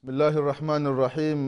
[0.00, 1.38] بسم الله الرحمن الرحيم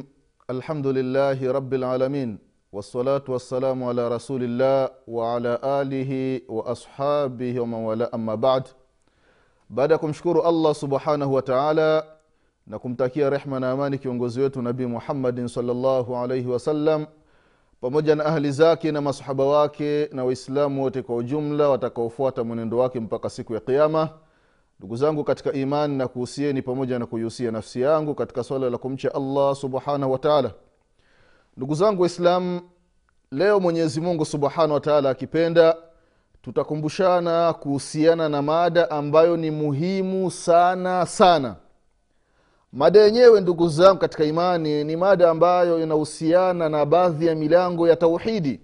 [0.50, 2.38] الحمد لله رب العالمين
[2.72, 6.12] والصلاة والسلام على رسول الله وعلى آله
[6.48, 8.64] وأصحابه ومن والاه أما بعد
[9.70, 12.05] baada ya kumshukuru allah subhanahu wataala
[12.66, 17.06] na kumtakia rehma na amani kiongozi wetu nabii muhammadin salllahu alaihi wasallam
[17.80, 23.00] pamoja na ahli zake na masahaba wake na waislamu wote kwa ujumla watakaofuata mwenendo wake
[23.00, 24.09] mpaka siku ya qiama
[24.83, 29.15] ndugu zangu katika imani na kuhusieni pamoja na kuihusia nafsi yangu katika swala la kumcha
[29.15, 30.51] allah subhanahu wataala
[31.57, 32.61] ndugu zangu waislamu
[33.31, 35.75] leo mwenyezi mungu subhanahu wataala akipenda
[36.41, 41.55] tutakumbushana kuhusiana na mada ambayo ni muhimu sana sana.
[42.73, 47.95] Mada yenyewe ndugu zangu katika imani ni mada ambayo inahusiana na baadhi ya milango ya
[47.95, 48.62] tauhidi.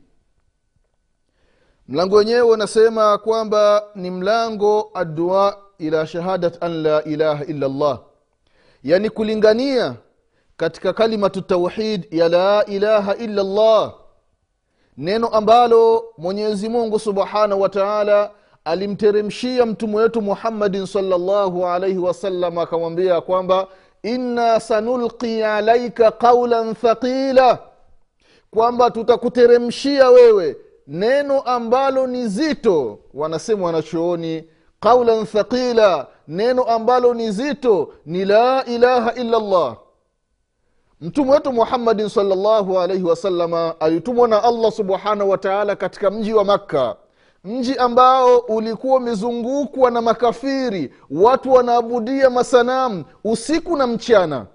[1.88, 8.00] Mlango wenyewe unasema kwamba ni mlango addua ila shahadat an la ilaha illa llah
[8.84, 9.96] yani kulingania
[10.58, 13.94] katika kalimatu tauhid ya la ilaha illa llah
[14.98, 18.32] neno ambalo mwenyezi mungu subhanahu wataala
[18.66, 23.68] alimteremshia mtume wetu muhammadin salllahu alaihi wasallam akamwambia kwamba
[24.04, 27.60] inna sanulqi alaika qaulan thaqila.
[28.52, 30.58] Kwamba tutakuteremshia wewe
[30.88, 34.44] neno ambalo ni zito wanasema wanachooni
[34.80, 39.76] qaulan thaqila neno ambalo ni zito ni la ilaha illa llah
[41.02, 46.96] mtume wetu muhammadin salllahu alaihi wasalama alitumwa na allah subhanahu wataala katika mji wa makka.
[47.44, 54.46] Mji ambao ulikuwa umezungukwa na makafiri watu wanaabudia masanamu usiku na mchana.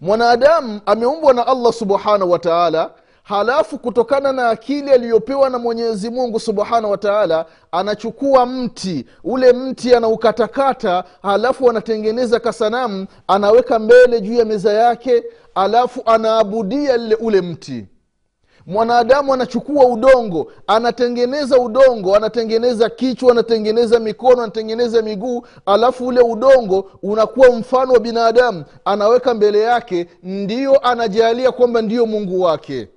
[0.00, 2.90] Mwanadamu ameumbwa na allah subhanahu wataala
[3.28, 9.06] halafu kutokana na akili aliyopewa na mwenyezi mungu subhanahu wataala anachukua mti.
[9.24, 17.14] Ule mti anaukatakata halafu anatengeneza kasanamu anaweka mbele juu ya meza yake alafu anaabudia lile
[17.14, 17.86] ule mti.
[18.66, 27.50] Mwanadamu anachukua udongo anatengeneza udongo anatengeneza kichwa anatengeneza mikono anatengeneza miguu alafu ule udongo unakuwa
[27.50, 28.64] mfano wa binadamu.
[28.84, 32.88] Anaweka mbele yake ndio anajalia kwamba ndiyo mungu wake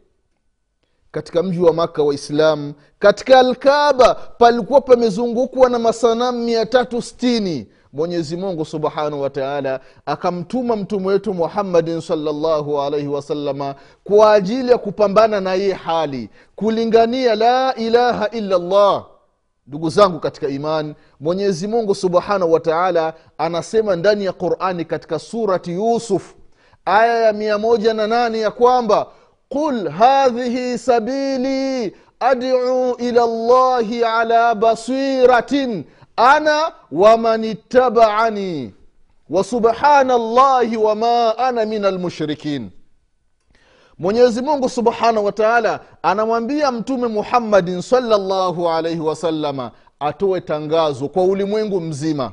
[1.11, 8.37] katika mji wa maka waislamu katika alkaba palikuwa pamezungukwa na masanamu mia tatu stini mwenyezi
[8.37, 15.53] mungu subhanahu wataala akamtuma mtume wetu muhammadin salllahu alaihi wasalama kwa ajili ya kupambana na
[15.53, 19.05] hii hali kulingania la ilaha illa llah
[19.67, 26.33] ndugu zangu katika iman mwenyezi mungu subhanahu wataala anasema ndani ya qurani katika surati yusuf
[26.85, 29.07] aya ya mia moja na nane ya kwamba
[29.49, 35.83] qul hadhihi sabili aduu ila llahi ala basiratin.
[36.15, 38.73] Ana waman ittabaani.
[39.29, 42.69] Wasubhana llahi wama ana min almushrikin
[43.99, 52.31] mwenyezi mungu subhanahu wataala anamwambia mtume muhammadin salllahu alaihi wasalama atoe tangazo kwa ulimwengu mzima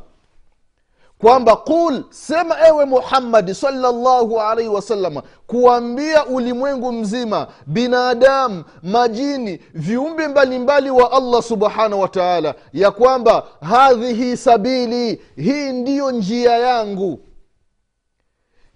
[1.20, 10.90] kwamba qul sema ewe muhammadi salllahu alaihi wasalama kuambia ulimwengu mzima binadamu majini viumbe mbalimbali
[10.90, 17.20] wa allah subhanahu wa taala ya kwamba hadhihi sabili hii ndiyo njia yangu.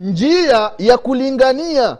[0.00, 1.98] Njia ya kulingania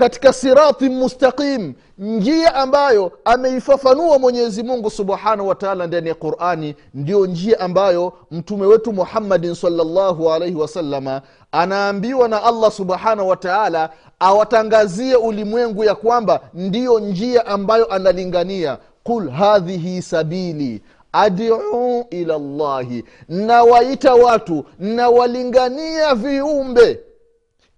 [0.00, 7.60] katika sirati mustaqim njia ambayo ameifafanua mwenyezi mungu subhanahu wataala ndani ya qurani ndiyo njia
[7.60, 11.22] ambayo mtume wetu muhammadin salllahu alaihi wasalama
[11.52, 13.90] anaambiwa na allah subhanahu wataala
[14.20, 18.78] awatangazie ulimwengu ya kwamba ndiyo njia ambayo analingania.
[19.04, 20.82] Qul hadhihi sabili
[21.12, 27.00] adiu ila llahi nawaita watu nawalingania viumbe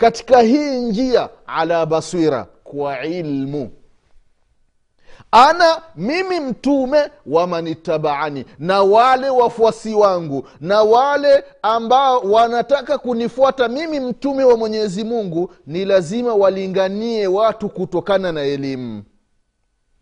[0.03, 3.71] katika hii njia ala basira kwa ilmu.
[5.31, 14.45] Ana mimi mtume wamanitabaani na wale wafuasi wangu na wale ambao wanataka kunifuata mimi mtume
[14.45, 19.03] wa mwenyezi mungu ni lazima walinganie watu kutokana na elimu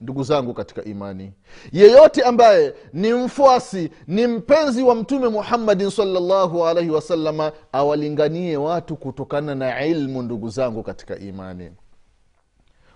[0.00, 1.32] ndugu zangu katika imani.
[1.73, 9.55] Yeyote ambaye ni mfuasi ni mpenzi wa mtume muhammadin salllahu alaihi wasalama awalinganie watu kutokana
[9.55, 11.70] na ilmu ndugu zangu katika imani.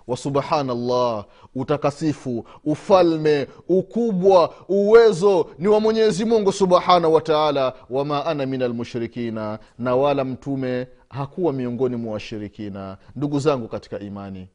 [0.07, 1.25] Wasubhanallah
[1.55, 9.97] utakasifu ufalme ukubwa uwezo ni wa mwenyezi mungu subhanahu wataala wama ana min almushrikina na
[9.97, 12.97] wala mtume hakuwa miongoni mwa washirikina.
[13.17, 14.49] Ndugu zangu katika imani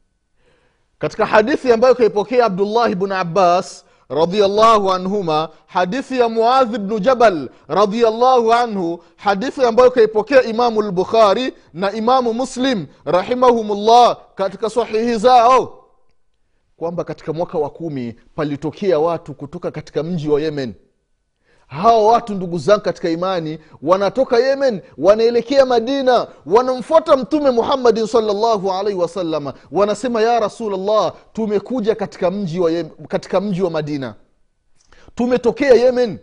[0.99, 8.53] katika hadithi ambayo kaipokea abdullahi bnu abbas radiallahu anhuma hadithi ya muadhi bnu jabal radiallahu
[8.53, 15.85] anhu hadithi ambayo kaipokea imamu lbukhari na imamu muslim rahimahumullah katika sahihi zao
[16.77, 20.73] kwamba katika mwaka wa kumi palitokea watu kutoka katika mji wa yemen
[21.69, 28.99] hawa watu ndugu zangu katika imani wanatoka yemen wanaelekea madina wanamfuata mtume muhammadin salllahu alaihi
[28.99, 34.15] wasalama wanasema ya rasulllah tumekuja katika mji wa, Yemen, katika mji wa madina.
[35.15, 36.19] Tumetokea yemen.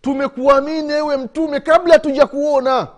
[0.00, 2.88] Tumekuamini ewe mtume kabla tuja kuona.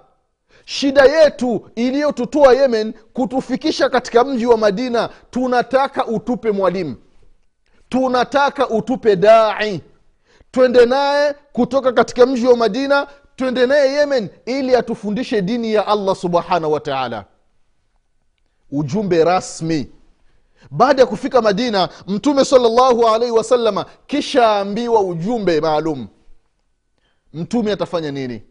[0.64, 6.96] Shida yetu iliyotutoa yemen kutufikisha katika mji wa madina tunataka utupe mwalimu.
[7.88, 9.80] Tunataka utupe dai
[10.54, 13.06] twende naye kutoka katika mji wa madina
[13.36, 17.24] twende naye yemen ili atufundishe dini ya allah subhanahu wa taala.
[18.70, 19.90] Ujumbe rasmi.
[20.70, 26.08] Baada ya kufika madina mtume salllahu alaihi wasalama kisha ambiwa ujumbe maalum.
[27.32, 28.42] Mtume atafanya nini?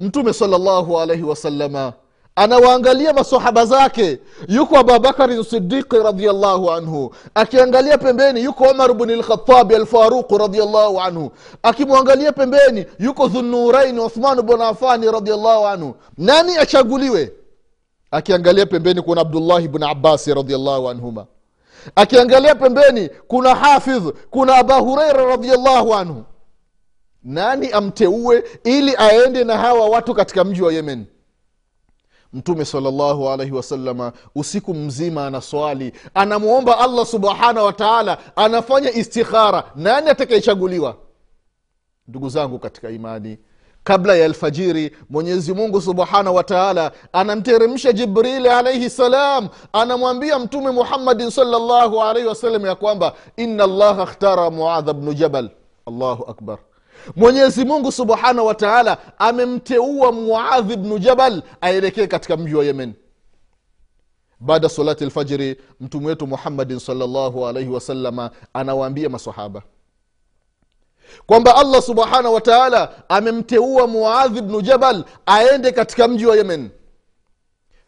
[0.00, 1.92] Mtume salllahu alaihi wasalama
[2.36, 4.18] anawaangalia masahaba zake.
[4.48, 7.14] Yuko abubakari sidiqi radiallahu anhu.
[7.34, 11.30] Akiangalia pembeni yuko umar bni lkhatabi alfaruqu radiallahu anhu.
[11.62, 15.94] Akimwangalia pembeni yuko dhunuraini uthman bn afani radiallahu anhu.
[16.18, 17.32] Nani achaguliwe?
[18.10, 21.26] Akiangalia pembeni kuna abdullahi bn abasi radiallahu anhuma.
[21.96, 26.24] Akiangalia pembeni kuna hafidh kuna aba hureira radiallahu anhu.
[27.24, 31.06] Nani amteue ili aende na hawa watu katika mji wa yemen
[32.34, 39.64] mtume salllahu alaihi wasalama usiku mzima anaswali anamwomba allah subhanahu wataala anafanya istikhara.
[39.76, 40.96] Nani atakayechaguliwa?
[42.08, 43.38] Ndugu zangu katika imani
[43.84, 52.02] kabla ya alfajiri mwenyezi mungu subhanahu wataala anamteremsha jibrili alaihi salam anamwambia mtume muhammadin salllahu
[52.02, 55.50] alaihi wasallam ya kwamba ina llaha ikhtara muadha bnu jabal.
[55.86, 56.58] Allahu akbar
[57.16, 62.94] mwenyezi mungu subhanahu wataala amemteua muadhi bnu jabal aelekee katika mji wa yemen.
[64.40, 69.62] Baada salati lfajiri mtume wetu muhammadin salllahu alaihi wasalama anawaambia masahaba
[71.26, 76.70] kwamba allah subhanahu wataala amemteua muadhi bnu jabal aende katika mji wa yemen.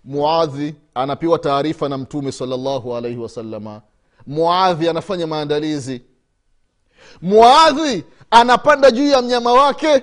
[0.05, 3.83] Muadhi anapewa taarifa na mtume salllahu alaihi wasalama
[4.27, 6.03] muadhi anafanya maandalizi.
[7.23, 10.03] Muadhi anapanda juu ya mnyama wake.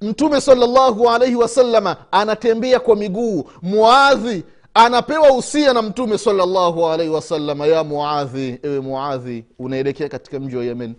[0.00, 3.50] Mtume salllahu alaihi wasalama anatembea kwa miguu.
[3.62, 4.44] Muadhi
[4.74, 10.64] anapewa usia na mtume salllahu alaihi wasalama ya muadhi ewe muadhi unaelekea katika mji wa
[10.64, 10.94] yemen.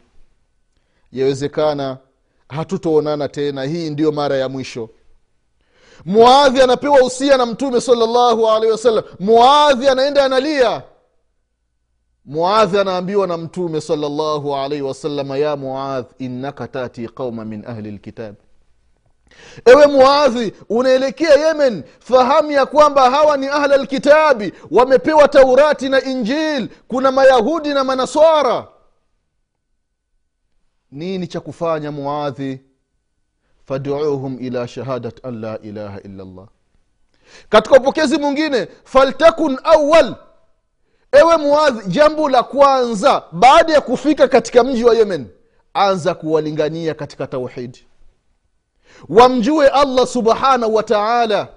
[1.12, 1.98] Yawezekana
[2.50, 3.64] hatutoonana tena.
[3.64, 4.90] Hii ndiyo mara ya mwisho.
[6.06, 10.84] Muadhi anapewa usia na mtume salllahu alaihi wasallam muadhi anaenda analia
[12.28, 18.38] muadhi anaambiwa na mtume salllahu alaihi wasalama ya muadh innaka tati qauma min ahli lkitabi
[19.66, 26.70] ewe muadhi unaelekea yemen fahamu ya kwamba hawa ni ahla lkitabi wamepewa taurati na injil
[26.88, 28.68] kuna mayahudi na manaswara.
[30.92, 32.60] Nini cha kufanya muadhi
[33.66, 36.48] faduuhum ila shahadat an la ilaha illa llah
[37.50, 40.16] katika upokezi mwingine faltakun awal
[41.12, 45.28] ewe muadhi jambo la kwanza baada ya kufika katika mji wa yemen
[45.74, 47.88] anza kuwalingania katika tauhidi
[49.10, 51.48] wamjue allah subhanahu wa taala.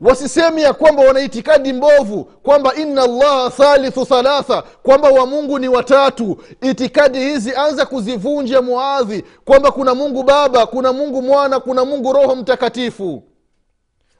[0.00, 5.68] Wasiseme ya kwamba wana itikadi mbovu kwamba inna allaha thalithu thalatha kwamba wa mungu ni
[5.68, 12.12] watatu itikadi hizi anza kuzivunja muadhi kwamba kuna mungu baba kuna mungu mwana kuna mungu
[12.12, 13.22] roho mtakatifu.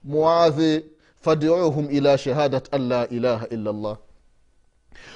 [0.05, 0.85] Muadhi
[1.20, 3.96] faduuhum ila shahadat an la ilaha illa llah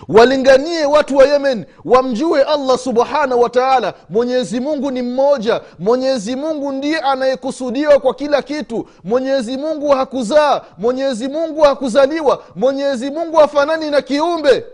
[0.09, 3.95] walinganie watu wa yemen wamjue allah subhanahu wa taala.
[4.09, 5.61] Mwenyezi mungu ni mmoja.
[5.79, 8.89] Mwenyezi mungu ndiye anayekusudiwa kwa kila kitu.
[9.05, 10.63] Mwenyezi mungu hakuzaa.
[10.79, 12.45] Mwenyezi mungu hakuzaliwa.
[12.57, 14.65] Mwenyezi mungu hafanani na kiumbe.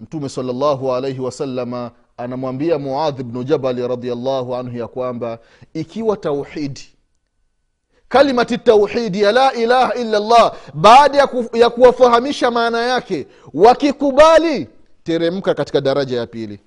[0.00, 5.38] Mtume salllahu alaihi wasalama anamwambia muadhi bnu jabali radiallahu anhu ya kwamba
[5.74, 6.95] ikiwa tauhidi
[8.08, 14.68] kalimati tauhidi ya la ilaha illa llah baada ya, ku, ya kuwafahamisha maana yake wakikubali
[15.04, 16.60] teremka katika daraja ya pili.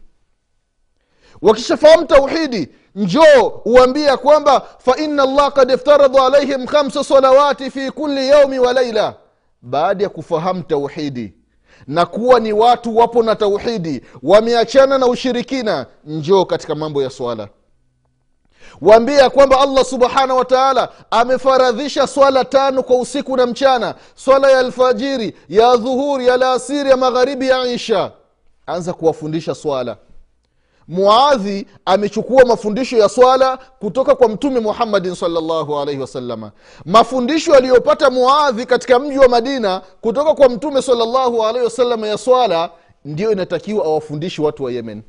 [1.42, 8.60] Wakishafahamu tauhidi njoo uambia kwamba faina llah kad iftaradha alaihim khamsa salawati fi kuli yaumi
[8.60, 9.16] wa laila
[9.62, 11.34] baada ya kufahamu tauhidi
[11.88, 17.48] na kuwa ni watu wapo na tauhidi wameachana na ushirikina njoo katika mambo ya swala
[18.82, 23.96] waambia kwamba allah subhanahu wa taala amefaradhisha swala tano kwa usiku na mchana.
[24.16, 28.12] Swala ya alfajiri ya dhuhuri ya laasiri ya magharibi ya isha.
[28.66, 29.98] Anza kuwafundisha swala.
[30.88, 36.52] Muadhi amechukua mafundisho ya swala kutoka kwa mtume muhammadin salllahu alaihi wasalama
[36.86, 42.70] mafundisho aliyopata muadhi katika mji wa madina kutoka kwa mtume salllahu alaihi wasalama ya swala
[43.06, 45.04] ndiyo inatakiwa awafundishi watu wa yemen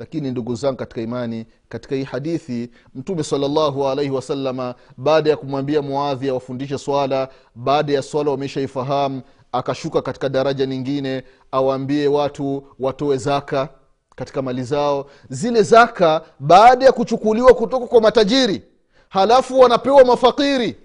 [0.00, 5.82] lakini ndugu zangu katika imani katika hii hadithi mtume salllahu alaihi wasalama baada ya kumwambia
[5.82, 13.68] muadhi awafundishe swala baada ya swala wameshaifahamu akashuka katika daraja nyingine awaambie watu watoe zaka
[14.16, 15.06] katika mali zao.
[15.28, 18.62] Zile zaka baada ya kuchukuliwa kutoka kwa matajiri
[19.08, 20.76] halafu wanapewa mafakiri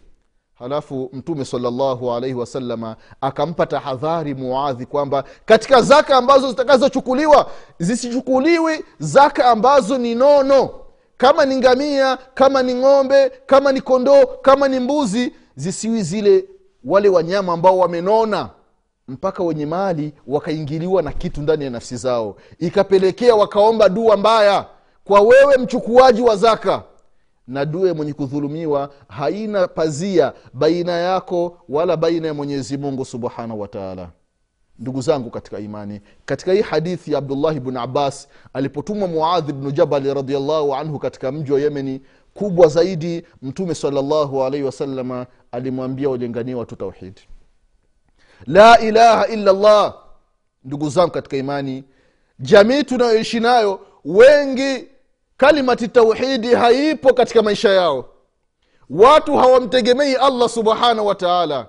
[0.59, 9.45] halafu mtume salllahu alaihi wasalama akampa tahadhari muadhi kwamba katika zaka ambazo zitakazochukuliwa zisichukuliwi zaka
[9.45, 10.69] ambazo ni nono.
[11.17, 16.45] Kama ni ngamia kama ni ng'ombe kama ni kondoo kama ni mbuzi zisiwi zile
[16.85, 18.49] wale wanyama ambao wamenona.
[19.07, 22.35] Mpaka wenye mali wakaingiliwa na kitu ndani ya nafsi zao.
[22.59, 24.65] Ikapelekea wakaomba dua mbaya.
[25.03, 26.83] Kwa wewe mchukuaji wa zaka
[27.47, 34.09] na dua mwenye kudhulumiwa haina pazia baina yako wala baina ya mwenyezi mungu subhanahu wataala
[34.79, 40.13] ndugu zangu katika imani katika hii hadithi ya abdullahi bnu abbas alipotumwa muadhi bnu jabali
[40.13, 42.01] radiallahu anhu katika mji wa yemeni
[42.33, 47.21] kubwa zaidi mtume salllahu alaihi wasalama alimwambia walingania watu tauhidi
[48.45, 49.93] la ilaha illa llah
[50.63, 51.83] ndugu zangu katika imani
[52.39, 54.87] jamii tunayoishi nayo wengi
[55.37, 58.05] kalimati tauhidi haipo katika maisha yao.
[58.89, 61.65] Watu hawamtegemei allah subhanahu wa taala.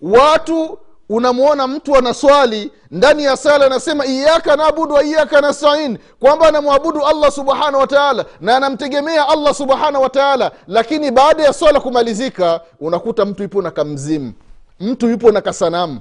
[0.00, 7.06] Watu unamwona mtu anaswali ndani ya sala anasema iyaka nabudu wa iyaka nastain kwamba anamwabudu
[7.06, 10.52] allah subhanahu wa taala na anamtegemea allah subhanahu wa taala.
[10.66, 14.32] Lakini baada ya swala kumalizika unakuta mtu yupo na kamzimu.
[14.80, 16.00] Mtu yupo na kasanamu.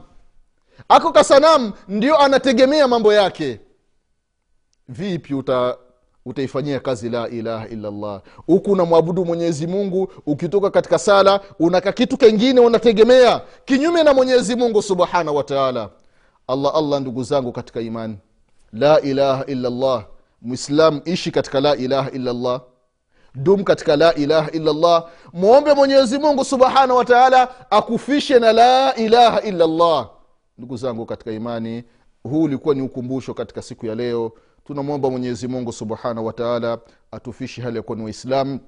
[0.89, 3.59] Ako kasanamu ndio anategemea mambo yake.
[4.87, 5.77] Vipi uta
[6.25, 8.21] utaifanyia kazi la ilaha illallah.
[8.45, 14.81] Huku unamwabudu mwenyezi mungu ukitoka katika sala unaka kitu kengine unategemea kinyume na mwenyezi mungu
[14.81, 15.89] subhanahu wataala
[16.47, 18.17] allah allah ndugu zangu katika imani.
[18.73, 20.05] La ilaha illallah.
[20.41, 22.61] Mwislam ishi katika la ilaha illallah.
[23.35, 25.09] Dum katika la ilaha illallah.
[25.33, 30.09] Mwombe mwenyezi mungu subhanahu wataala akufishe na la ilaha illallah.
[30.57, 31.83] Ndugu zangu katika imani
[32.23, 34.31] huu ulikuwa ni ukumbusho katika siku ya leo
[34.65, 36.77] tunamwomba mwenyezi mungu subhanahu wataala
[37.11, 38.59] atufishi hali ya ni waislamu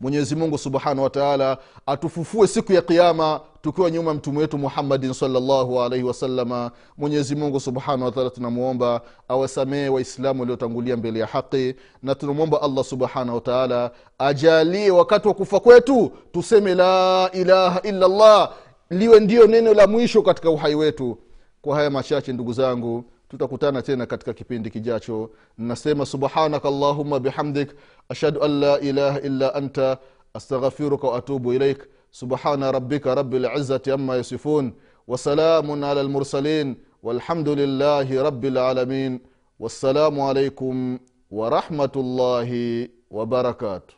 [0.00, 6.04] mwenyezi mungu subhanahu wataala atufufue siku ya kiama tukiwa nyuma mtume wetu muhammadin salllahu alaihi
[6.04, 12.84] wasalama mwenyezi mungu subhanahu wataala tunamwomba awasamehe waislamu waliotangulia mbele ya haqi na tunamwomba allah
[12.84, 18.52] subhanahu wataala ajalie wakati wa kufa kwetu tuseme la ilaha illallah
[18.90, 21.18] liwe ndiyo neno la mwisho katika uhai wetu.
[21.62, 25.30] Kwa haya machache ndugu zangu tutakutana tena katika kipindi kijacho.
[25.58, 27.70] Nasema subhanaka allahuma bihamdik
[28.08, 29.98] ashhadu an la ilaha illa anta
[30.34, 31.88] astaghfiruka waatubu ilaik.
[32.10, 34.72] Subhana rabika rabi lizati ama yasifun
[35.08, 39.20] wasalamun ala lmursalin walhamdu lillahi rabi lalamin
[39.60, 40.98] wassalamu alaikum
[41.30, 43.97] warahmatullahi wabarakatuh